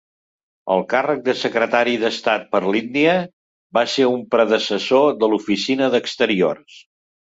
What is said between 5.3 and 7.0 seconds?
l'Oficina d'Exteriors.